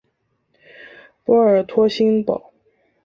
[1.23, 2.51] 波尔托新堡。